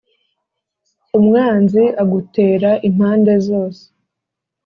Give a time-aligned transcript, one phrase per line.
[1.17, 3.83] Umwanzi agutera impande zose